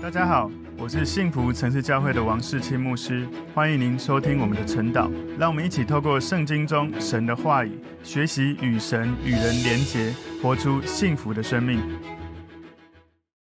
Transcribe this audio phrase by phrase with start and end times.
[0.00, 0.48] 大家好，
[0.78, 5.10] 我是幸福城市教会的王世清牧师，欢迎您收听我们的晨祷。
[5.36, 11.80] 让我们一起透过圣经中神的话语，学习与神与人连结，活出幸福的生命。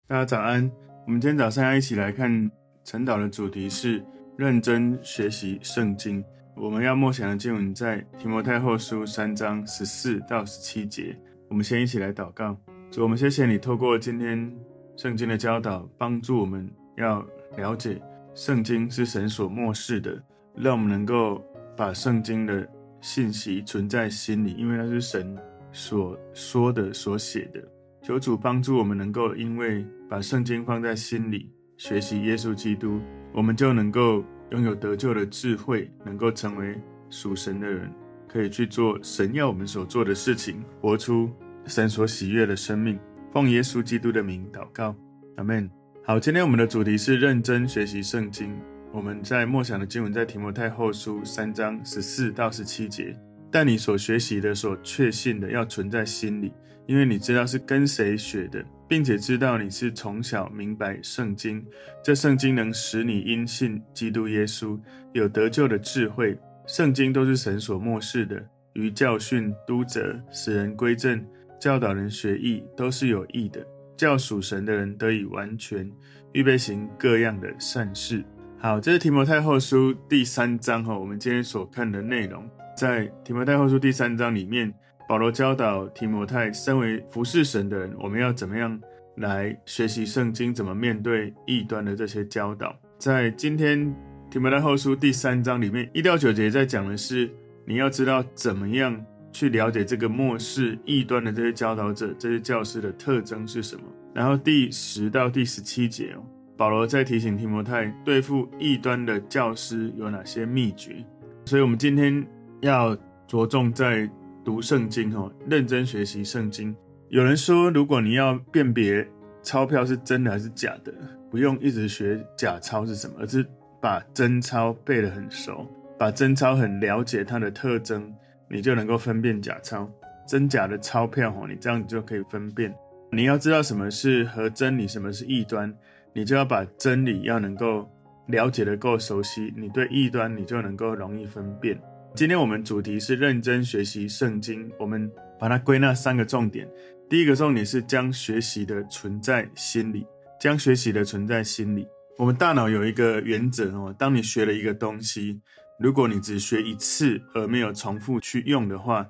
[0.08, 0.71] 大家早安，
[1.08, 2.49] 我们今天早上要一起来看
[2.83, 4.06] 晨祷的主题是
[4.38, 6.24] 认真学习圣经。
[6.56, 11.17] 我们要默想的经文在提摩太后书三章十四到十七节。
[11.49, 12.56] 我们先一起来祷告，
[12.92, 14.54] 主，我们谢谢你透过今天。
[14.96, 17.26] 圣经的教导帮助我们要
[17.57, 18.02] 了解
[18.36, 20.22] 圣经是神所默示的，
[20.55, 21.44] 让我们能够
[21.76, 22.68] 把圣经的
[23.02, 25.38] 信息存在心里，因为那是神
[25.71, 27.62] 所说的、所写的。
[28.02, 32.99] 求主帮助我们能够因为把圣经放在心里，学习耶稣基督，
[33.34, 36.80] 我们就能够拥有得救的智慧，能够成为
[37.10, 37.91] 属神的人，
[38.27, 41.30] 可以去做神要我们所做的事情，活出
[41.66, 42.99] 神所喜悦的生命。
[43.34, 44.96] 奉耶稣基督的名祷告，
[45.38, 45.68] 阿门。
[46.05, 48.55] 好，今天我们的主题是认真学习圣经。
[48.91, 53.18] 我们在默想的经文在提摩太后书三章十四到十七节。
[53.52, 56.54] 但你所学习的、所确信的，要存在心里，
[56.85, 61.66] 因为你知道是跟谁学的，并且知道你是从小明白圣经。
[62.04, 64.79] 这圣经能使你因信基督耶稣
[65.11, 66.38] 有得救的智慧。
[66.67, 71.25] 圣经都是神所默示的，于教训、督责、使人归正。
[71.64, 75.89] 教导人学义都是有益的，叫属神的人得以完全，
[76.33, 78.22] 预备行各样的善事。
[78.59, 84.73] 好，这是提摩太后书第三章哈，我们今天所看的内容，在提摩太后书第三章里面，
[85.08, 88.78] 保罗教导提摩太，身为服侍神的人，我们要怎么样
[89.16, 92.75] 来学习圣经，怎么面对异端的这些教导。
[93.00, 93.95] 在今天
[94.30, 97.31] 提摩太后书第三章里面，一到九节在讲的是，
[97.66, 99.02] 你要知道怎么样。
[99.33, 103.81] 去了解这个末世异端的这些教导者、这些教师的特征是什么？
[104.13, 106.23] 然后第十到第十七节哦，
[106.55, 111.03] 保罗在提醒提摩太对付异端的教师有哪些秘诀。
[111.45, 112.25] 所以，我们今天
[112.61, 112.95] 要
[113.27, 114.09] 着重在
[114.45, 116.73] 读圣经哦，认真学习圣经。
[117.09, 119.05] 有人说，如果你要辨别
[119.41, 120.93] 钞票是真的还是假的，
[121.29, 123.45] 不用一直学假钞是什么，而是
[123.81, 125.67] 把真钞背得很熟，
[125.97, 128.13] 把真钞很了解它的特征。
[128.49, 129.89] 你就能够分辨假钞，
[130.27, 132.73] 真假的钞票哦，你这样你就可以分辨。
[133.11, 135.71] 你要知道什么是和真理，什么是异端，
[136.13, 137.87] 你就要把真理要能够
[138.27, 141.79] 了解得够熟悉，你对异端你就能够容易分辨。
[142.15, 146.67] 今天我们主题是认真学习圣经，我们把它归纳三个重点。
[147.09, 150.05] 第一个重点是将学习的存在心里，
[150.39, 151.87] 将学习的存在心里。
[152.17, 155.41] 我们大脑有一个原则哦，当你学了一个东西。
[155.79, 159.07] 如果你只学一次而没有重复去用的话，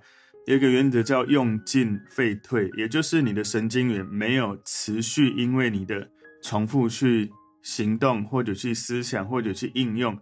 [0.48, 6.10] 有一个原则叫用进废退，也就是你的神经元没有持续因为你的
[6.42, 7.30] 重复去
[7.62, 10.18] 行动或者去思想或者去应用，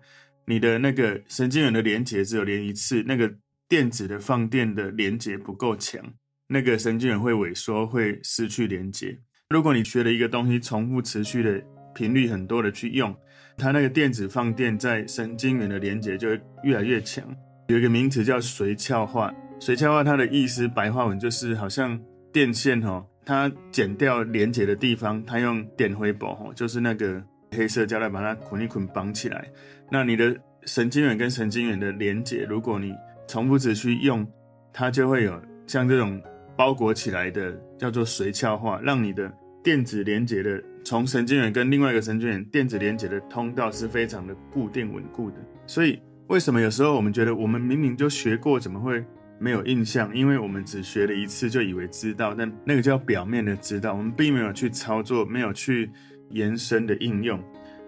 [0.46, 3.34] 你的那个神经元的连接只有连一次，那个
[3.70, 6.04] 电子的放电的连接不够强，
[6.48, 9.18] 那个神经元会萎缩，会失去连接。
[9.50, 11.64] 如果你学了一个东西，重复持续的
[11.96, 13.16] 频率很多的去用。
[13.58, 17.24] 它那个电子放电在神经元的连接就会越来越强。
[17.68, 22.00] 有一个名词叫髓鞘化，髓鞘化它的意思白话文就是好像
[22.34, 29.48] 电线哈，它剪掉连接的地方，它用电灰布哈，就是那个黑色胶带把它捆一捆绑起来。
[29.90, 30.36] 那你的
[30.66, 32.94] 神经元跟神经元的连接，如果你
[33.28, 34.28] 重复持续用，
[34.74, 36.22] 它就会有像这种
[36.58, 39.32] 包裹起来的叫做髓鞘化，让你的
[39.64, 40.64] 电子连接的。
[40.84, 49.06] 从神经元跟另外一个神经元电子连接的通道是非常的固定稳固的，所以为什么有时候我们觉得我们明明就学过，怎么会
[49.38, 50.14] 没有印象？
[50.16, 55.92] 因为我们只学了一次就以为知道，但那个叫表面的知道，我们并没有去操作，没有去
[56.32, 57.40] 延伸的应用，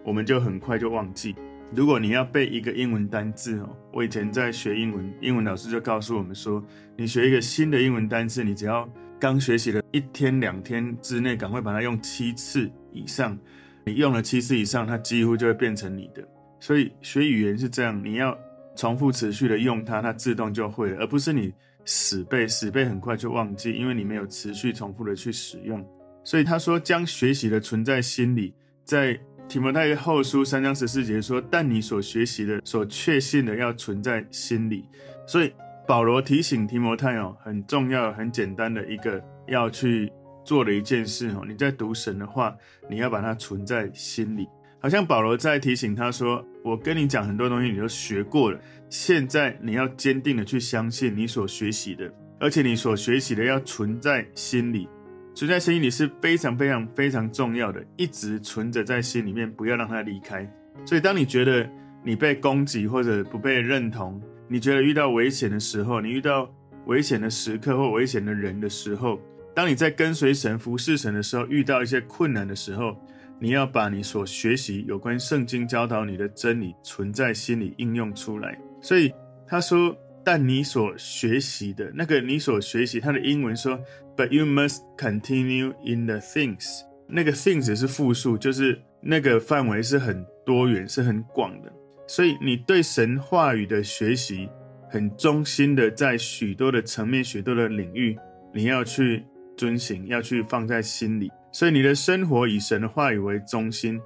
[0.05, 1.35] 我们就很快就忘记。
[1.75, 6.63] 如果你要背一个英文单字哦，我以前在学英文，英文老师就告诉我们说，
[6.95, 8.87] 你学一个新的英文单字，你只要
[9.23, 12.69] 刚学习了一天两天之内，赶快把它用七次。
[12.91, 13.39] 以上，
[13.85, 16.21] 你用了七次以上，它几乎就会变成你的。
[16.59, 18.37] 所以学语言是这样，你要
[18.75, 21.53] 重复持续的用它，它自动就会了，而不是你
[21.85, 25.81] 死背，死背很快就忘记，因为你没有持续重复的去使用。
[26.25, 28.53] 所以他说，将学习的存在心里，
[28.83, 29.17] 在
[29.47, 34.83] 提摩太后书三章十四节说，但你所学习的、所确信的要存在心里。
[35.25, 35.53] 所以
[35.87, 40.11] 保罗提醒提摩太哦，很重要、很简单的一个要去。
[40.45, 42.53] 做的一件事哦，你在读神的话，
[42.89, 44.45] 你要把它存在心里。
[44.77, 48.59] 好像保罗在提醒他说：“我跟你讲很多东西，你都学过了。
[48.89, 54.89] 现在你要坚定的去相信你所学习的，而且你所学习的要存在心里。
[55.33, 60.45] 存在心里是非常非常非常重要的，一直存着在心里面，不要让它离开。
[60.83, 61.65] 所以，当你觉得
[62.03, 66.49] 你被攻击或者不被认同，你觉得遇到危险的时候，你遇到
[66.85, 69.19] 危险的时刻或危险的人的时候，
[69.53, 72.95] 当你在跟随神、服侍神的时候，遇到一些困难的时候，
[73.39, 78.57] 你要把你所学习有关圣经教导你的真理存在心里应用出来。
[78.81, 79.13] 所以
[79.47, 79.95] 他说。
[80.25, 83.77] 但你所学习的那个，你所学习，它的英文说
[84.15, 86.79] ，But you must continue in the things。
[87.09, 91.69] 那个 things 是复数，就是那个范围是很多元，是很广的。
[92.15, 94.47] 所以你对神话语的学习，
[94.87, 98.15] 很忠心的，在许多的层面、许多的领域，
[98.53, 99.25] 你要去
[99.57, 101.31] 遵行，要去放在心里。
[101.51, 103.99] 所以你的生活以神的话语为中心，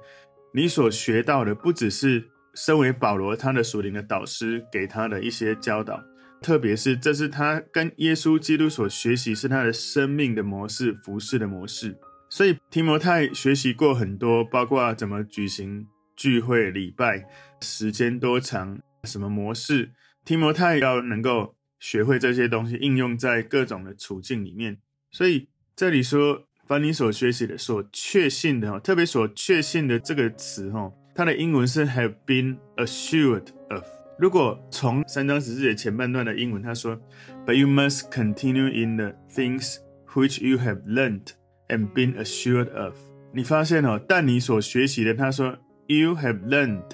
[0.54, 2.24] 你所学到的不只是。
[2.54, 6.02] 身为保罗，他的属灵的导师给他的一些教导，
[6.42, 11.96] 特别是这是他跟耶稣基督所学习，是他的生命的模式、服事的模式。
[12.28, 17.24] 所以提摩太学习过很多，包括怎么举行聚会、礼拜，
[17.60, 19.92] 时间多长，什么模式。
[20.24, 24.78] 提摩太要能够学会这些东西，应用在各种的处境里面。
[25.10, 30.92] 所以这里说，凡你所学习的、所确信的，特别所确信的这个词，哈。
[31.14, 33.84] 它的英文是 have been assured of。
[34.18, 37.00] 如果从三章十四节前半段的英文，他说
[37.46, 39.76] ，But you must continue in the things
[40.12, 41.28] which you have learned
[41.68, 42.94] and been assured of。
[43.32, 45.56] 你发现哦，但你所学习的，他说
[45.86, 46.84] ，you have learned，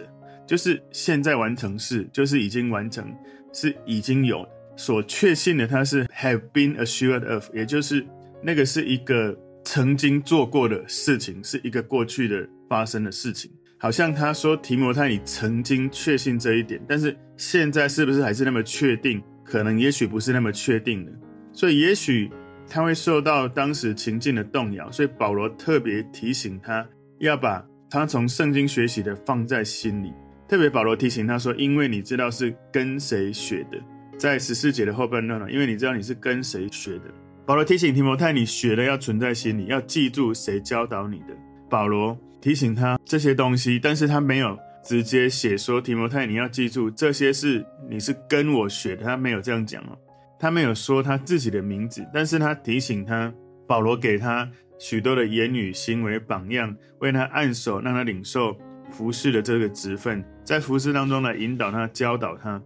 [0.46, 3.12] 就是现在完成式，就是已经完成，
[3.52, 4.46] 是已经有
[4.76, 8.04] 所确信的，它是 have been assured of，也就是
[8.42, 13.50] 那个是一个曾经做过的事情，是一个过去的发生的事情。
[13.78, 19.22] 好像他说提摩太，你曾经确信这一点，但是现在是不是还是那么确定？
[19.44, 21.12] 可能也许不是那么确定的，
[21.52, 22.30] 所以也许
[22.66, 24.90] 他会受到当时情境的动摇。
[24.90, 26.86] 所以保罗特别提醒他，
[27.18, 30.14] 要把他从圣经学习的放在心里。
[30.48, 33.78] 特别保罗提醒他说，因为你知道是跟谁学的，
[34.18, 37.04] 在十四节的后半段呢，因为你知道你是跟谁学的。
[37.46, 41.36] 保罗提醒提摩太，你学的要存在心里，要记住谁教导你的。
[41.68, 42.18] 保罗。
[42.40, 49.96] 提醒他这些东西，但是他没有直接写说提摩太，你要记住这些是你是跟我学的，他没有这样讲哦，
[50.38, 53.32] 他没有说他自己的名字，但是他提醒他，
[53.66, 54.46] 保罗给他
[54.78, 58.54] 许多的言语行为榜样，为他按手，让他领受
[58.90, 62.60] 服侍的这个职分，在服侍当中来引导他、教导他，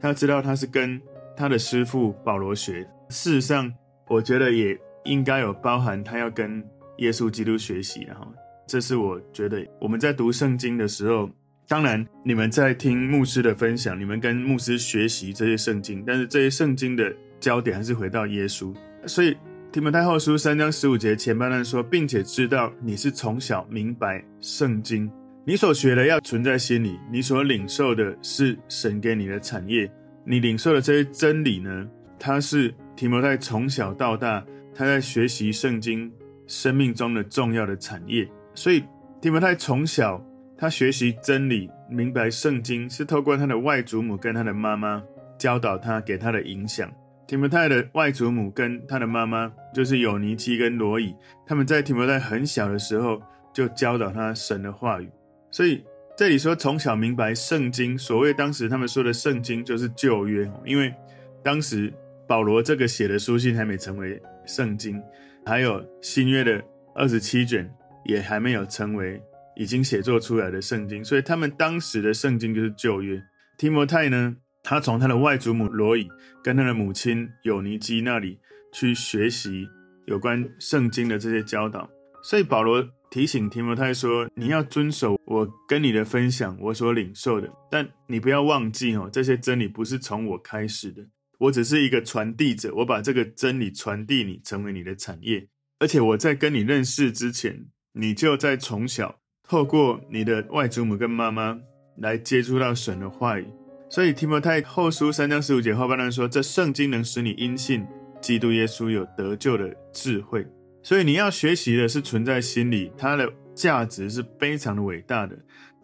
[0.00, 1.00] 他知道他是跟
[1.36, 2.82] 他的师父保罗学。
[3.08, 3.72] 事实上，
[4.08, 6.62] 我觉得也应该有包含他要跟
[6.98, 8.26] 耶稣基督学习的哈。
[8.66, 11.30] 这是我觉得我们在读圣经的时候，
[11.66, 18.74] 当然你们在听牧师的分享，你们跟牧师学习这些圣经，但是这些圣经的焦点还是回到耶稣。
[19.06, 19.36] 所以
[19.72, 25.10] 提摩太后书三章十五节前半段说，并且知道你是从小明白圣经，
[25.46, 29.90] 你所学的要存在心里，你所领受的是神给你的产业，
[30.22, 31.88] 你领受的这些真理呢，
[32.18, 34.44] 它是提摩太从小到大
[34.74, 36.12] 他在学习圣经
[36.46, 38.28] 生命中的重要的产业。
[38.54, 38.84] 所以
[39.18, 40.22] 提摩太从小
[40.58, 45.02] 他学习真理，明白圣经，是透过他的外祖母跟他的妈妈
[45.38, 46.92] 教导他，给他的影响。
[47.26, 51.14] 提摩太的外祖母跟他的妈妈就是友尼基跟罗伊，
[51.46, 53.22] 他们在提摩太很小的时候
[53.54, 55.08] 就教导他神的话语。
[55.50, 55.84] 所以
[56.16, 60.94] 这里说从小明白圣经，所谓当时他们说的圣经就是旧约，因为
[61.42, 61.92] 当时
[62.26, 65.02] 保罗这个写的书信还没成为圣经，
[65.44, 66.62] 还有新约的
[66.94, 67.70] 二十七卷。
[68.02, 69.22] 也还没有成为
[69.54, 73.22] 已经写作出来的圣经，所以他们当时的圣经就是旧约。
[73.58, 76.08] 提摩太呢，他从他的外祖母罗以
[76.42, 78.38] 跟他的母亲友尼基那里
[78.72, 79.68] 去学习
[80.06, 81.88] 有关圣经的这些教导，
[82.22, 91.02] 所以保罗提醒提摩太说：“你要遵守我跟你的分享，我所领受的，但你不要忘记哦，这些真理不是从我开始的，
[91.38, 95.48] 我只是一个传递者，我把这个真理传递你，成为你的产业，
[95.80, 101.58] 而且我在跟你认识之前。”你就在从小透过你的外祖母跟妈妈
[101.96, 103.44] 来接触到神的话语，
[103.90, 107.84] 所以提摩太后书三章十五节后半段说：“这圣经能使你因信
[108.20, 110.46] 基督耶稣有得救的智慧。”
[110.82, 115.38] 所以你要学习的是存在心里，它的价值是非常的伟大的。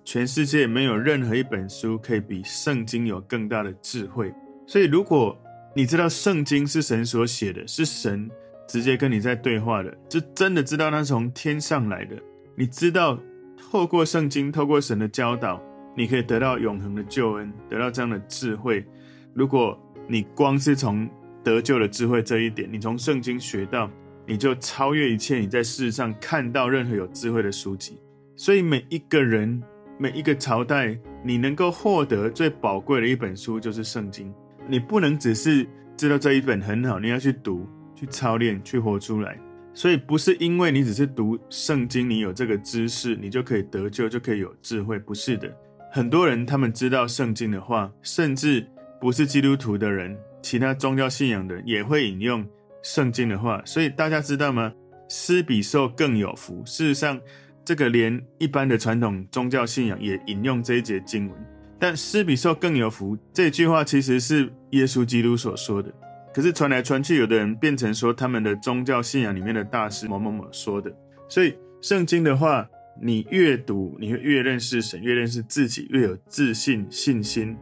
[0.05, 4.33] 全世界没有任何一本书可以比圣经有更大的智慧。
[4.67, 5.37] 所以如果
[5.75, 8.31] 你知道圣经是神所写的，是神。
[8.69, 12.17] 直接跟你在对话的，就真的知道它是从天上来的。
[12.57, 13.17] 你知道，
[13.57, 15.63] 透过圣经，透过神的教导，
[15.97, 18.85] 你可以得到永恒的救恩，得到这样的智慧。
[19.35, 21.09] 如果你光是从
[21.45, 23.89] 得救的智慧这一点，你从圣经学到，
[24.27, 28.01] 你就超越一切你在世上看到任何有智慧的书籍。
[28.35, 29.63] 所以每一个人、
[29.99, 34.33] 每一个朝代，你能够获得最宝贵的一本书就是圣经。
[34.69, 35.67] 你不能只是
[35.97, 39.39] 知道这一本很好，你要去读、去操练、去活出来。
[39.73, 44.99] 所以不是因为你只是读圣经，你有这个知识，你就可以得救，就可以有智慧。
[44.99, 45.55] 不是的，
[45.93, 48.67] 很多人他们知道圣经的话，甚至
[49.01, 52.43] 不是基督徒的人，其他宗教信仰的人也会引用
[52.87, 53.61] 圣经的话。
[53.65, 54.73] 所以大家知道吗？
[55.09, 56.63] 施比受更有福。
[56.65, 57.21] 事实上，
[57.65, 61.37] 这个连一般的传统宗教信仰也引用这一节经文。
[61.79, 65.93] 但施比受更有福这句话，其实是耶稣基督所说的。
[66.33, 70.93] 可是传来传去，有的人变成说他们的宗教信仰里面的大师某某某说的。
[71.29, 72.69] 所以圣经的话，
[73.01, 77.57] 你越读，你会越认识神，越认识自己，越有自信、信心，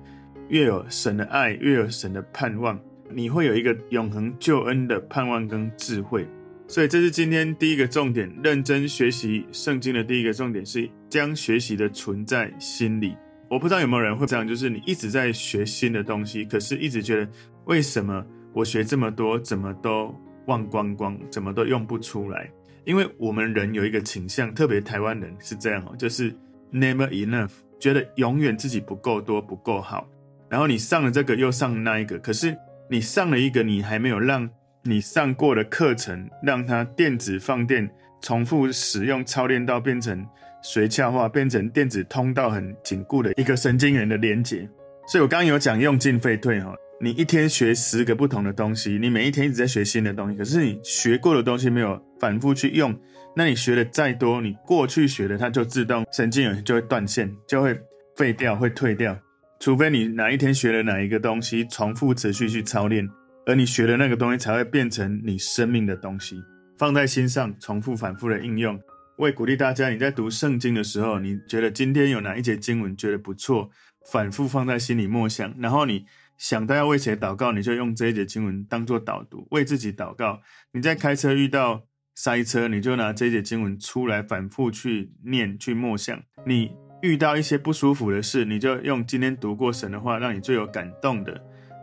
[0.48, 2.78] 越有神的爱，越有神的盼望。
[3.10, 6.26] 你会有一个永恒救恩的盼望跟智慧。
[6.66, 13.16] 所以这是今天第一个重点，认真学习圣经的第一个重点是将学习的存在心里。
[13.50, 17.30] 我不知道有没有人会这样，就是你一直在学新的东西，可是一直觉得
[17.66, 18.24] 为什么？
[18.54, 20.14] 我学这么多，怎么都
[20.46, 22.48] 忘光光，怎么都用不出来。
[22.84, 26.32] 因为我们人有一个倾向，特别台湾人是这样哦，就是
[26.72, 30.08] never enough，觉得永远自己不够多，不够好。
[30.48, 32.56] 然后你上了这个，又上那一个，可是
[32.88, 34.48] 你上了一个，你还没有让
[34.82, 40.26] 你上过的课程，让它电子放电，重复使用，操练到变成
[40.62, 44.68] 髓鞘化，变成电子通道很紧固的一个神经元的连接。
[45.06, 46.74] 所以我刚刚有讲用进废退哈。
[47.00, 52.94] 你一天学十个不同的东西，你每一天一直在学新的东西，可是你学过的东西没有反复去用，
[53.34, 57.78] 那你学的再多，你过去学的它就自动神经元就会断线，就会
[58.16, 59.18] 废掉，会退掉。
[59.64, 63.08] 除非你哪一天学了哪一个东西，重复持续去操练，
[63.46, 66.38] 而你学的那个东西才会变成你生命的东西，
[66.76, 68.78] 放在心上，重复反复的应用。
[69.16, 73.70] 我也鼓励大家，你在读圣经的时候，你觉得今天有哪一节经文觉得不错，
[74.12, 76.04] 反复放在心里默想，然后你。
[76.36, 80.42] 想到要为谁祷告，你就用这一节经文当做导读，为自己祷告。
[80.72, 81.84] 你在开车遇到
[82.16, 86.20] 塞车，你就拿这一节经文出来反复去念、去默想。
[86.44, 86.72] 你
[87.04, 91.38] 遇到一些不舒服的事，你就用今天读过神的话，让你最有感动的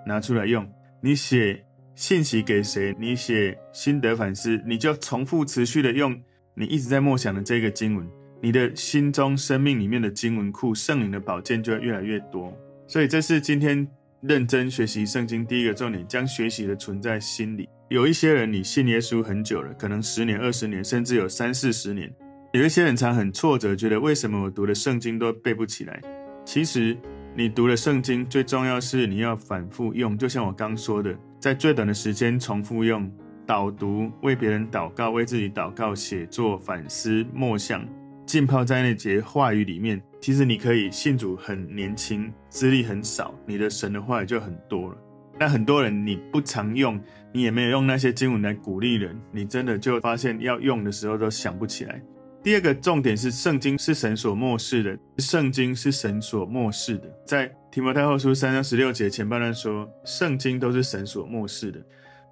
[0.06, 0.68] 拿出来用。
[1.00, 1.64] 你写
[1.94, 2.96] 信息给谁？
[3.00, 6.20] 你写心得反思，你就重复持续的用
[6.56, 8.08] 你一直在默想的这个经文，
[8.42, 12.52] 你的心中生命里面的经文库，圣灵的宝剑就会越来越多。
[12.88, 13.88] 所以这是今天。
[14.24, 17.68] 认真学习圣经，第一个重点，将学习的存在心里。
[17.90, 22.14] 有一些人，你信耶稣很久了，可能十年、二十年，甚至有三四十年。
[22.54, 26.02] 有一些人常很挫折，觉得为什么我读的圣经都背不起来？
[26.44, 26.98] 其实，
[27.34, 33.10] 你读的圣经最重要是你要反复用，就像我刚说的，在最短的时间重复用，
[33.46, 37.88] 导读，为别人祷告，为自己祷告，写作、反思、默想。
[38.26, 44.98] 浸泡在那节话语里面，其实你可以信主很年轻，资历很少，你的神的话语就很多了。
[45.40, 47.00] 但很多人你不常用，
[47.34, 52.02] 你也没有用那些经文来鼓励人，你真的就发现要用的时候都想不起来。
[52.44, 57.04] 第二个重点是，圣经是神所默示的，圣经是神所默示的。
[57.26, 61.80] 在提摩太后书三章十六节前半段说，圣经都是神所默示的。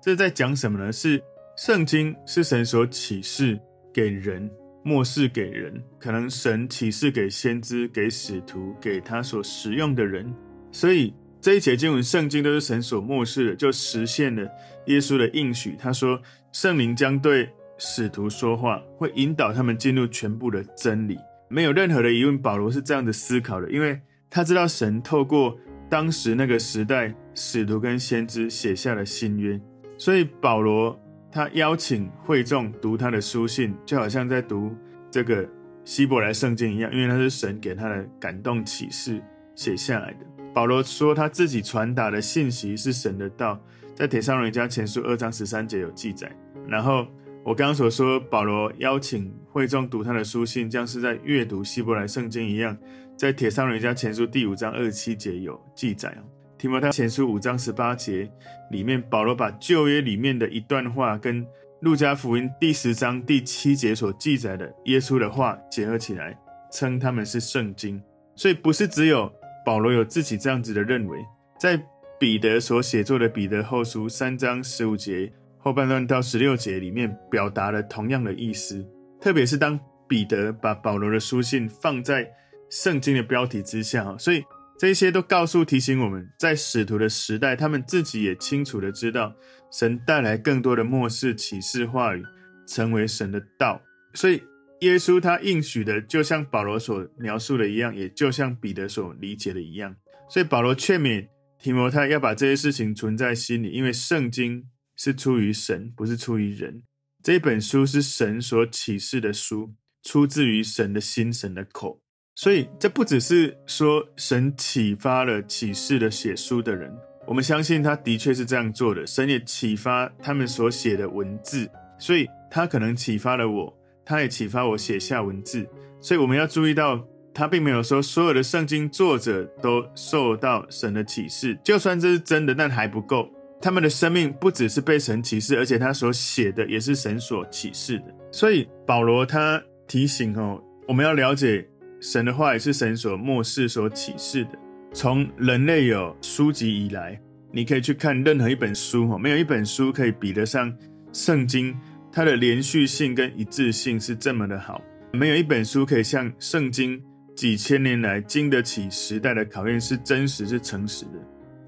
[0.02, 0.92] 这是在讲什么呢？
[0.92, 1.22] 是
[1.58, 3.60] 圣经是神所启示
[3.94, 4.50] 给人。
[4.82, 10.34] 默示给人，可能神启示给先知、给使徒、给他所使用的人，
[10.72, 14.50] 所以这一节经文，圣经都是神所默示的，就实现了
[14.86, 15.76] 耶稣的应许。
[15.78, 16.20] 他说，
[16.54, 17.50] 圣灵将对
[17.80, 21.18] 使徒说话，会引导他们进入全部的真理。
[21.48, 25.58] 没有任何的疑问，保罗是这样的思考的，因为他知道神透过
[25.90, 29.60] 当时那个时代使徒跟先知写下了新约，
[29.98, 30.96] 所以保罗。
[31.32, 34.76] 他邀请会众读他的书信，就好像在读
[35.12, 35.48] 这个
[35.86, 39.22] 希伯来圣经一样，因为他是神给他的感动启示
[39.54, 40.26] 写下来的。
[40.56, 43.62] 保罗说他自己传达的信息是神的道，
[43.94, 46.32] 在铁上人家前书二章十三节有记载。
[46.68, 47.06] 然后
[47.44, 52.78] 我刚刚所说，保罗邀请会众读他的书信，像是在阅读希伯来圣经一样，
[53.18, 56.16] 在帖撒罗尼迦前书第五章二十七节有记载。
[56.58, 58.30] 提摩太前书五章十八节
[58.72, 61.46] 里面，保罗把旧约里面的一段话跟
[61.80, 66.38] 路加福音第十章第七节所记载的耶稣的话结合起来，
[66.72, 68.00] 称他们是圣经。
[68.36, 69.32] 所以不是只有
[69.66, 71.18] 保罗有自己这样子的认为，
[71.58, 71.82] 在
[72.20, 78.84] 彼得所写作的彼得后书三章十五节后半段到十六节里面，表达了同样的意思。
[79.22, 82.28] 特别是当彼得把保罗的书信放在
[82.72, 84.44] 圣经的标题之下，所以。
[84.82, 89.36] 这些都告诉提醒我们，在使徒的时代，他们自己也清楚的知道，
[89.74, 92.24] 神带来更多的末世启示话语，
[92.66, 93.82] 成为神的道。
[94.14, 94.42] 所以
[94.80, 99.94] 耶稣他应许的，就像保罗所描述的一样，也就像彼得所理解的一样。
[100.30, 101.28] 所以保罗劝勉
[101.60, 104.64] 提摩太要把这些事情存在心里，因为圣经
[105.02, 106.84] 是出于神，不是出于人。
[107.24, 112.02] 这本书是神所启示的书，出自于神的心、神的口。
[112.36, 116.94] 所以这不只是说神启发了启示的写书的人，
[117.26, 119.08] 我们相信他的确是这样做的。
[119.08, 123.74] 神也启发他们所写的文字，所以他可能启发了我，
[124.06, 125.66] 他也启发我写下文字。
[126.02, 133.30] 所以我们要注意到，他并没有说所有的圣经作者都受到神的启示，就算这是真的，但还不够。
[133.62, 138.06] 他们的生命不只是被神启示，而且他所写的也是神所启示的。
[138.32, 141.68] 所以保罗他提醒哦，我们要了解
[142.00, 144.52] 神的话也是神所默示、所启示的。
[144.94, 147.20] 从人类有书籍以来，
[147.52, 150.74] 你可以去看任何一本书哦，没有一本书可以比得上
[151.12, 151.76] 圣经。
[152.12, 154.82] 它的连续性跟一致性是这么的好，
[155.14, 157.00] 没有一本书可以像圣经
[157.36, 161.12] 几千年来经得起时代的考验，是真实、是诚实的。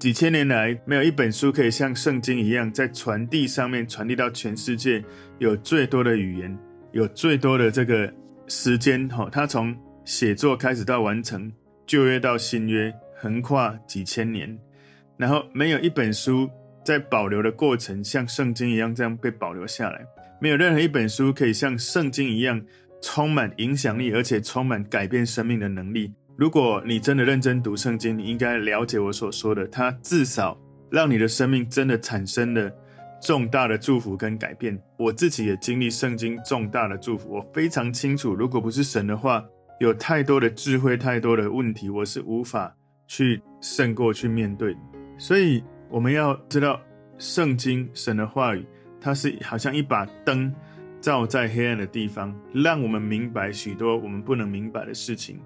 [0.02, 5.00] 几千年来，没有一本书可以像圣经一样，在传递上面传递到全世界，
[5.38, 6.58] 有最多的语言，
[6.90, 8.12] 有最多的这个
[8.48, 9.08] 时间。
[9.10, 9.72] 哈，它从
[10.04, 11.52] 写作开始到完成，
[11.86, 14.58] 旧约到新约，横跨几千年。
[15.16, 16.50] 然后，没有一本书
[16.84, 20.04] 在保留的过程像圣经一样这样被保留下来。
[20.40, 22.60] 没有任何一本书可以像圣经一样
[23.00, 26.12] 充满影响力，而且充满改变生命的能力。
[26.42, 30.58] 如果你真的认真读圣经，你应该了解我所说的，它至少
[30.90, 32.68] 让你的生命真的产生了
[33.22, 34.76] 重大的祝福跟改变。
[34.98, 39.44] 我自己也经历圣经重大的祝福，我非常清楚，如果不是神的话，
[39.78, 42.74] 有太多的智慧，太多的问题，我是无法
[43.06, 44.76] 去胜过去面对。
[45.16, 46.80] 所以我们要知道，
[47.18, 48.66] 圣经神的话语，
[49.00, 50.52] 它是好像一把灯，
[51.00, 55.38] 照在黑暗的地方，让我们明白许多我们不能明白的事情。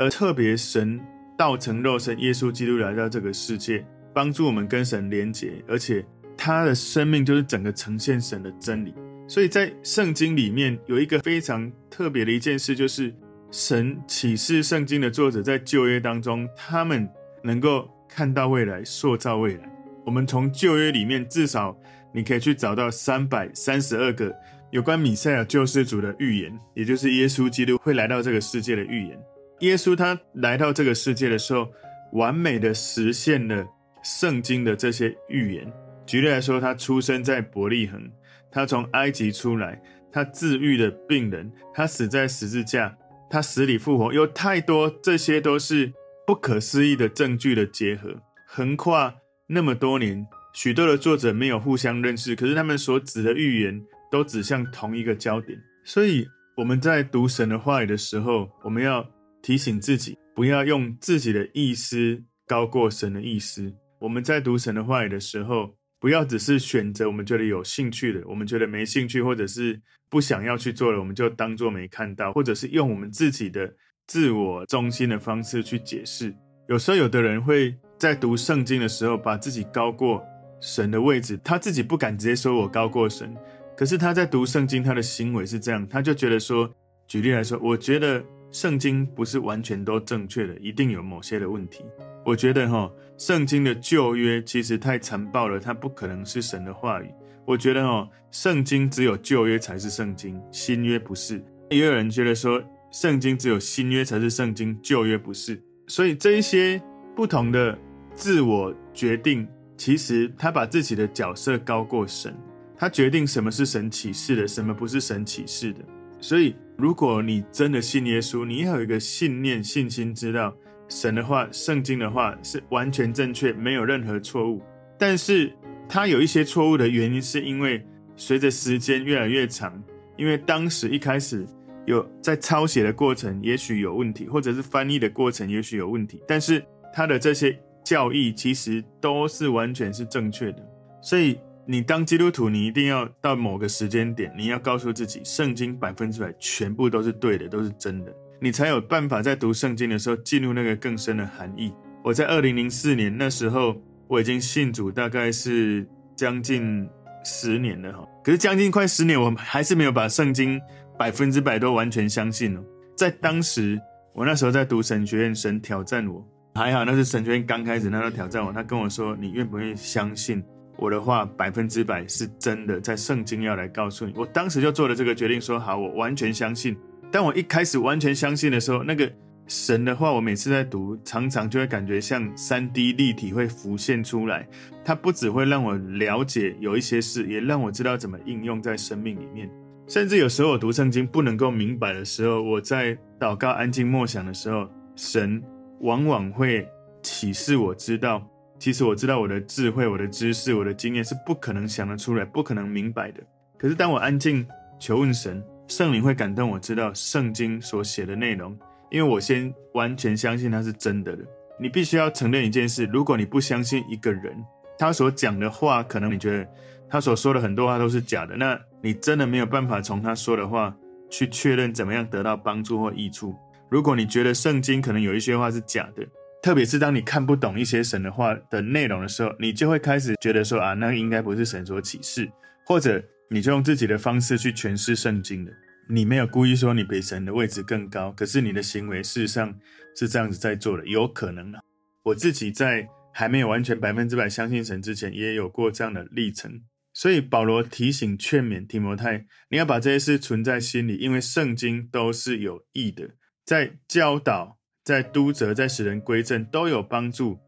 [0.00, 0.98] 而特别，神
[1.36, 3.84] 道成肉身，耶稣基督来到这个世界，
[4.14, 6.02] 帮助我们跟神连结，而且
[6.38, 8.94] 他的生命就是整个呈现神的真理。
[9.28, 13.14] 所以在圣经里面有一个非常特别的一件事，就是
[13.50, 17.06] 神启示圣经的作者在旧约当中，他们
[17.44, 19.70] 能够看到未来，塑造未来。
[20.06, 21.78] 我们从旧约里面至少
[22.14, 24.34] 你可以去找到三百三十二个
[24.70, 29.18] 有关米赛亚救世主的预言，也就是耶稣基督会来到这个世界的预言。
[29.60, 31.68] 耶稣他来到这个世界的时候，
[32.12, 33.66] 完美的实现了
[34.02, 35.70] 圣经的这些预言。
[36.06, 38.10] 举例来说，他出生在伯利恒，
[38.50, 42.96] 他从埃及出来，他治愈了病人，他死在十字架，
[43.28, 45.92] 他死里复活，有太多，这些都是
[46.26, 48.16] 不可思议的证据的结合。
[48.46, 49.14] 横跨
[49.46, 55.56] 那么多年，许多的作者没有互相认识，可是他们所指的预言都指向同一个焦点。
[55.84, 59.06] 所以我们在读神的话语的时候，我们要。
[59.42, 63.72] 提醒自己不要用自己的意思高过神的意思。
[63.98, 73.70] 我们在读神的话语的时候，不要只是选择我们觉得有兴趣的，我们觉得没兴趣或者是不想要去做的，我们就当做没看到，或者是用我们自己的
[74.06, 76.34] 自我中心的方式去解释。
[76.68, 80.24] 有时候，有的人会在读圣经的时候，把自己高过
[80.60, 83.36] 神的位置，他自己不敢直接说我高过神，
[83.76, 86.72] 可是他在读圣经，他的行为是这样，他就觉得说，
[87.06, 88.24] 举例来说，我觉得。
[88.52, 91.84] 圣经不是完全都正确的，一定有某些的问题。
[92.24, 97.10] 我觉得哈，圣经的旧约其实太残暴了，它不可能是神的话语。
[97.46, 101.42] 我觉得哈，圣经只有旧约才是圣经，新约不是。
[101.70, 105.60] 也有人觉得说，圣经只有新约才是圣经，旧约不是。
[105.86, 106.80] 所以这一些
[107.16, 107.76] 不同的
[108.14, 112.36] 自我决定，其实他把自己的角色高过神，
[112.76, 115.80] 他决定什么是神启示的，什么不是神启示的。
[116.20, 120.54] 所以，如果你真的信耶稣，你要有一个信念、信心，知道
[120.88, 124.60] 神的话、圣经的话是完全正确，没有任何错误。
[124.98, 125.50] 但是，
[125.88, 127.82] 它有一些错误的原因，是因为
[128.16, 129.82] 随着时间越来越长，
[130.16, 131.46] 因为当时一开始
[131.86, 136.22] 有在抄写的过程，也许有问题，或者是翻译的过程，也许有问题。
[136.28, 140.62] 但是，它的这些教义其实都是完全是正确的，
[141.02, 141.38] 所以。
[141.66, 151.72] 你当基督徒，你一定要到某个时间点，你要告诉自己，圣经百分之百全部都是对的，都是真的，你才有办法在读圣经的时候进入那个更深的含义。
[152.02, 153.76] 我在二零零四年那时候，
[154.08, 156.88] 我已经信主，大概是将近
[157.24, 158.08] 十年了哈。
[158.24, 160.60] 可是将近快十年，我还是没有把圣经
[160.98, 162.64] 百分之百都完全相信哦。
[162.96, 163.80] 在当时，
[164.12, 170.42] 我那时候在读神学院，神挑战我，还好那是神学院刚开始，那时候挑战我，他跟我说：“你愿不愿意相信？”
[170.80, 174.14] 我的话百分之百是真的，在圣经要来告诉你。
[174.16, 176.74] 我当时就做了这个决定，说好，我完全相信。
[177.12, 179.12] 当我一开始完全相信的时候，那个
[179.46, 184.48] 神的话，我每次在读，常常就会感觉像三 D 立体会浮现出来。
[184.82, 189.50] 它不只会让我了解有一些事，也让我知道怎么应用在生命里面。
[189.86, 194.66] 甚至有时候我读圣经不能够明白的时候，我在祷告、安静默想的时候，
[194.96, 195.42] 神
[195.80, 196.66] 往往会
[197.02, 198.24] 启示我知道。
[198.60, 203.22] 其实我知道我的智慧、我的知识、我的经验是不可能想得出来、不可能明白的。
[203.56, 204.46] 可是当我安静
[204.78, 208.54] 求问神，圣灵会感动我知道圣经所写的内容，
[208.90, 211.24] 因为我先完全相信它是真的的。
[211.58, 214.36] 你必须要承认一件事：如果你不相信一个人，
[214.78, 216.46] 他所讲的话，可能你觉得
[216.86, 220.76] 他所说的很多话都是假的，那你真的没有办法从他说的话
[221.08, 223.34] 去确认怎么样得到帮助或益处。
[223.70, 226.06] 如果你觉得圣经可能有一些话是假的，
[226.42, 232.30] 特别是当你看不懂一些神的话的内容的时候，你就会开始觉得说啊，那应该不是神所启示，
[232.64, 235.52] 或者你就用自己的方式去诠释圣经的。
[235.88, 239.54] 你没有故意说你比神的位置更高，可是你的行为事实上
[239.94, 241.60] 是这样子在做的，有可能啊。
[242.04, 246.62] 我自己在还没有完全百分之百相信神之前，也有过这样的历程。
[246.94, 253.10] 所以保罗提醒劝勉提摩太，你要把这些事存在心里，因为圣经都是有益的，
[253.44, 254.59] 在教导。
[254.90, 257.38] 在督责，在使人归正，都有帮助。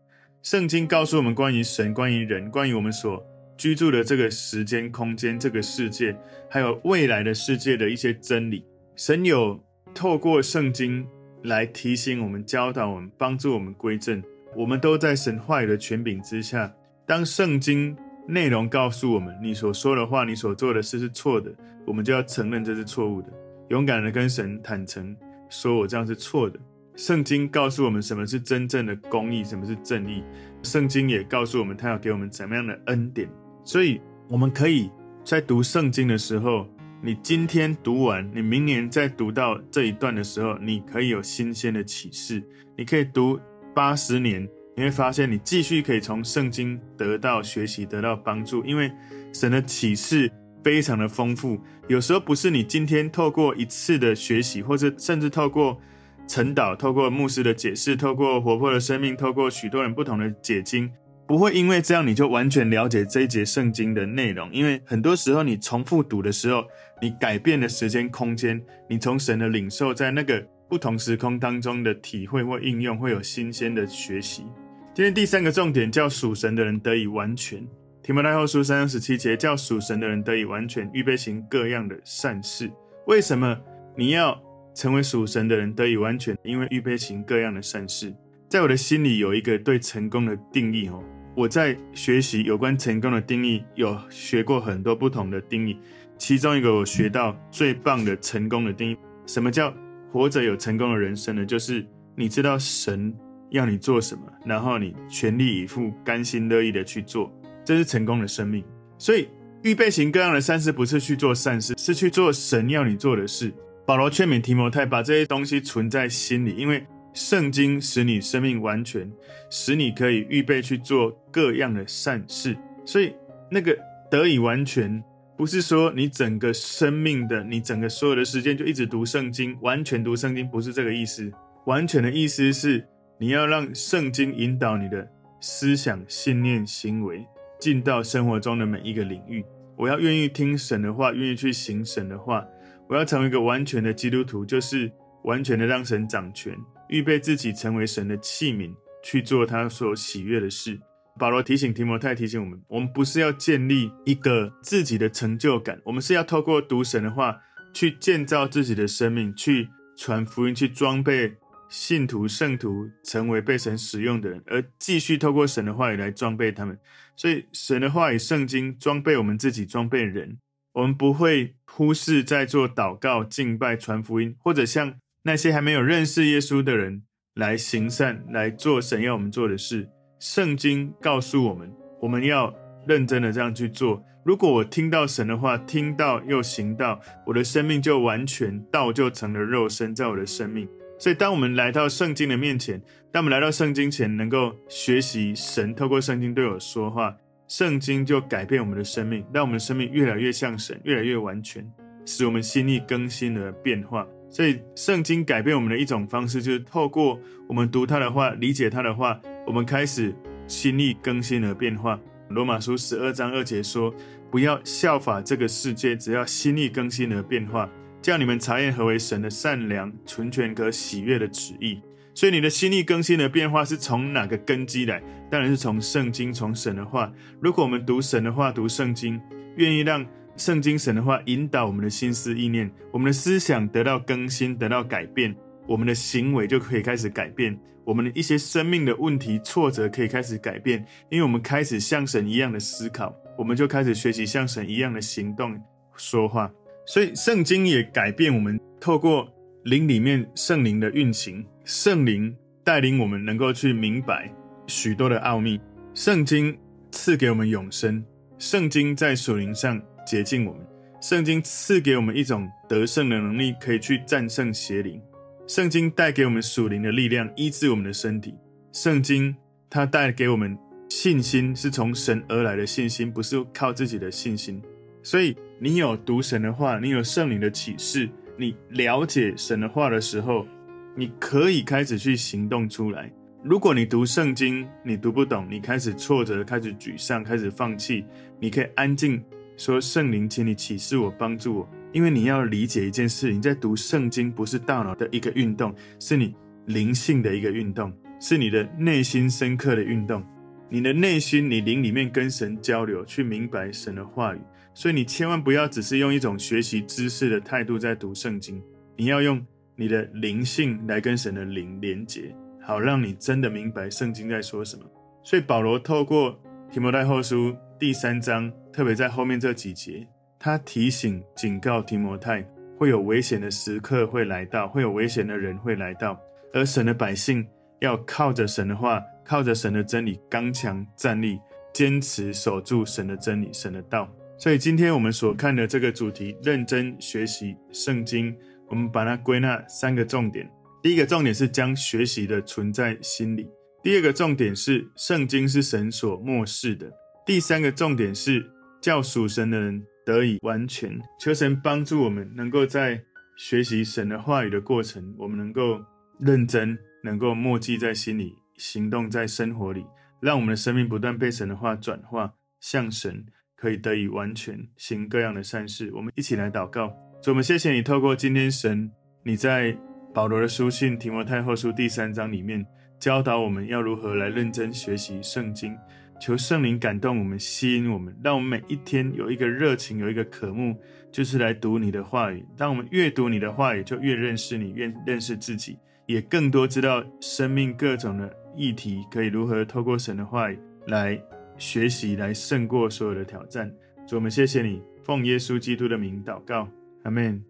[0.45, 3.21] 圣经告诉我们关于神、关于人、关于我们所
[3.57, 6.17] 居住的这个时间、空间、这个世界，
[6.49, 8.65] 还有未来的世界的一些真理。
[8.95, 9.61] 神有
[9.93, 11.05] 透过圣经
[11.43, 14.23] 来提醒我们、教导我们、帮助我们归正。
[14.55, 16.73] 我们都在神话语的权柄之下。
[17.05, 17.97] 当圣经
[18.29, 21.53] 内容告诉我们你所说的话、你所做的事是错的，
[21.85, 23.29] 我们就要承认这是错误的，
[23.71, 25.17] 勇敢的跟神坦诚，
[25.49, 26.61] 说我这样是错的。
[26.95, 30.23] 圣经告诉我们什么是真正的公义，什么是正义。
[30.63, 33.29] 圣经也告诉我们，他要给我们怎么样的恩典。
[33.65, 34.91] 所以，我们可以
[35.25, 36.69] 在读圣经的时候，
[37.03, 42.43] 你今天读完，你明年再读到这一段的时候，你可以有新鲜的启示。
[42.77, 43.41] 你可以读
[43.75, 48.63] 八十年，你会发现你继续可以从圣经得到学习，得到帮助。
[48.67, 48.93] 因为
[49.33, 50.31] 神的启示
[50.63, 55.81] 非常的丰富，有时候不是你今天透过一次的学习，或者甚至透过。
[56.27, 60.91] 晨祷透过牧师的解释，透过活泼的生命，透过许多人不同的解经，
[61.27, 64.51] 不会因为这样你就完全了解这一节圣经的内容。
[64.53, 66.65] 因为很多时候你重复读的时候，
[67.03, 74.47] 你改变了时间空间，你从神的领受，在那个不同时空当中的体会或应用，会有新鲜的学习。
[74.95, 77.63] 今天第三个重点叫属神的人得以完全。
[78.03, 82.71] 提摩太后书三十七节叫属神的人得以完全，预备行各样的善事。
[83.07, 83.59] 为什么
[83.97, 84.41] 你要？
[84.75, 88.15] 成为属神的人得以完全，因为预备行各样的善事。
[88.49, 91.03] 在我的心里有一个对成功的定义哦。
[91.35, 95.79] 我在学习有关成功的定义，有学过很多不同的定义。
[96.19, 99.73] 其中一个我学到最棒的成功的定义，什么叫
[100.11, 101.47] 活着有成功的人生呢？
[101.47, 103.15] 就是你知道神
[103.49, 107.33] 要你做什么，然后你全力以赴、甘心乐意的去做，
[107.65, 108.63] 这是成功的生命。
[108.99, 109.27] 所以
[109.63, 113.51] 预备行各样的善事，不是去做善事，是去做神要你做的事。
[113.85, 119.11] 保罗劝勉提摩太把这些东西存在心里，因为圣经使你生命完全，
[119.51, 122.57] 使你可以预备去做各样的善事。
[122.87, 123.12] 所以
[123.51, 123.77] 那个
[124.09, 125.03] 得以完全，
[125.37, 131.31] 不是说你整个生命的、你整个所有的时间就一直读圣经，完全读圣经，不是这个意思。
[131.66, 132.87] 完全的意思是
[133.18, 135.07] 你要让圣经引导你的
[135.40, 137.27] 思想、信念、行为，
[137.59, 139.45] 进到生活中的每一个领域。
[139.77, 142.47] 我要愿意听神的话，愿意去行神的话。
[142.93, 144.93] 我要成为一个完全的基督徒，就是
[145.25, 146.55] 完全的让神掌权，
[146.91, 148.71] 预备自己成为神的器皿，
[149.03, 150.79] 去做他所喜悦的事。
[151.19, 157.41] 保罗提醒提摩太，提醒我们：我们不是要建立一个自己的成就感，我们是要透过读神的话，
[157.73, 161.35] 去建造自己的生命，去传福音，去装备
[161.71, 166.79] 信徒圣徒，成为被神使用的人，而继续透过神的话语来装备他们。
[167.17, 170.37] 所以，神的话语、圣经装备我们自己，装备人。
[170.75, 177.03] 我们不会忽视在做祷告、敬拜、传福音，或者像那些还没有认识耶稣的人
[177.35, 179.89] 来行善、来做神要我们做的事。
[180.19, 182.55] 圣经告诉我们，我们要
[182.87, 184.03] 认真的这样去做。
[184.25, 190.69] 如果我听到神的话，听到又行道，我的生命就完全，道就成了肉身在我的生命。
[190.99, 192.81] 所以，当我们来到圣经的面前，
[193.11, 197.17] 当我们来到圣经前，能够学习神透过圣经对我说话。
[197.53, 201.62] 圣经就改变我们的生命，让我们的生命越来越像神，越来越完全，
[202.07, 204.09] 使我们心意更新而变化。
[204.31, 210.15] 所以，圣经改变我们的一种方式，就是透过我们读它的话，理解它的话，我们开始
[210.47, 212.01] 心意更新而变化。
[212.31, 213.95] 罗马书十二章二节说
[214.33, 217.69] ：“不要效法这个世界，只要心意更新而变化，
[218.01, 221.83] 叫你们查验何为神的善良、纯全、和喜悦的旨意。”
[222.14, 225.03] 所以，你的心意更新的变化是从哪个根基来？
[225.31, 227.12] 当然是从圣经、从神的话。
[227.40, 229.20] 如果我们读神的话、读圣经，
[229.57, 235.35] 愿意让圣经、神的话引导我们的心思意念，我们的思想得到更新、得到改变，
[235.66, 237.59] 我们的行为就可以开始改变。
[237.85, 245.61] 我们的一些生命的问题、挫折可以开始改变，因为我们开始像神一样的思考，我们就开始学习像神一样的行动、
[245.96, 246.51] 说话。
[246.87, 249.29] 所以圣经也改变我们，透过
[249.64, 254.33] 灵里面圣灵的运行，圣灵带领我们能够去明白
[254.66, 255.61] 许多的奥秘。
[255.94, 256.57] 圣经
[256.90, 258.05] 赐给我们永生，
[258.38, 260.66] 圣经在属灵上洁净我们，
[261.01, 265.01] 圣经赐给我们一种得胜的能力，可以去战胜邪灵。
[265.46, 268.35] 圣经带给我们属灵的力量，医治我们的身体。
[268.72, 269.35] 圣经
[269.68, 270.57] 它带给我们
[270.88, 274.61] 信心，是从神而来的信心，不是靠自己的信心。
[275.03, 280.46] 所以，你有读神的话，你有圣灵的启示，你了解神的话的时候，
[280.95, 283.13] 你可以开始去行动出来。
[283.43, 288.05] 如果你读圣经，你读不懂，你开始挫折，开始沮丧，开始放弃，
[288.39, 289.23] 你可以安静
[289.57, 296.35] 说：“圣灵，请你启示我，帮助我。”因为你要理解一件事，你在读圣经不是大脑的一个运动，是你
[296.67, 300.25] 灵性的一个运动，是你的内心深刻的运动。
[300.69, 304.41] 你的内心，你灵里面跟神交流，去明白神的话语。
[304.73, 308.63] 所以你千万不要只是用一种学习知识的态度在读圣经，
[308.97, 309.45] 你要用
[309.77, 314.83] 你的灵性来跟神的灵连接，好让你真的明白圣经在说什么。
[315.25, 316.39] 所以保罗透过
[316.71, 320.07] 提摩太后书第三章，特别在后面这几节。
[320.39, 322.45] 他提醒、警告提摩太，
[322.77, 326.21] 会有危险的时刻会来到，会有危险的人会来到，
[326.53, 327.47] 而神的百姓
[327.81, 331.39] 要靠着神的话，靠着神的真理，刚强站立，
[331.73, 334.13] 坚持守住神的真理、神的道。
[334.37, 338.37] 所以，今天我们所看的这个主题，认真学习圣经，
[338.73, 340.51] 我们把它归纳三个重点。
[340.83, 343.45] 第一个重点是将学习的存在心里；
[343.83, 346.87] 第二个重点是圣经是神所默示的；
[347.27, 349.87] 第三个重点是叫属神的人。
[350.05, 353.01] 得以完全，求神帮助我们，能够在
[353.39, 355.81] 学习神的话语的过程，我们能够
[356.19, 359.87] 认真，能够默记在心里，行动在生活里，
[360.21, 365.93] 让我们的生命不断被神的话转化，向神可以得以完全，行各样的善事。
[365.95, 368.91] 我们一起来祷告，主，我们谢谢你，透过今天神
[369.23, 369.79] 你在
[370.13, 372.67] 保罗的书信提摩太后书第三章里面
[372.99, 375.73] 教导我们要如何来认真学习圣经。
[376.21, 380.77] 求圣灵感动我们，吸引我们，让我们每一天有一个热情，有一个渴慕，
[381.13, 382.45] 就是来读你的话语。
[382.57, 390.59] 当我们越读你的话语，就越认识你，越认识自己，也更多知道生命各种的议题，可以如何透过神的话语
[390.89, 391.17] 来
[391.57, 393.73] 学习，来胜过所有的挑战。
[394.09, 396.69] 主，我们谢谢你，奉耶稣基督的名祷告，
[397.03, 397.45] 阿门。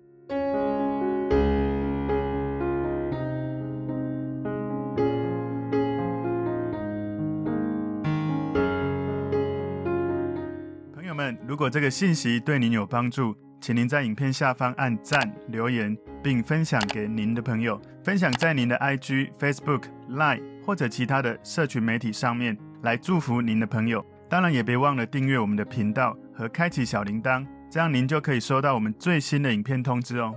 [11.47, 24.05] 如果这个信息对您有帮助，请您在影片下方按赞、留言，并分享给您的朋友，分享在您的 IG、Facebook、Line 或者其他的社群媒体上面，来祝福您的朋友。
[24.29, 30.35] 当然，也别忘了订阅我们的频道和开启小铃铛，这样您就可以收到我们最新的影片通知哦。